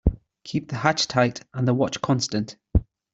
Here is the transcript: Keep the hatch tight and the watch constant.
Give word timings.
Keep 0.43 0.69
the 0.69 0.77
hatch 0.77 1.05
tight 1.07 1.41
and 1.53 1.67
the 1.67 1.75
watch 1.75 2.01
constant. 2.01 2.55